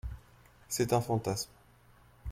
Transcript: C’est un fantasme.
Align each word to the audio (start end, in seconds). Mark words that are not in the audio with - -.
C’est 0.67 0.93
un 0.93 1.01
fantasme. 1.01 1.51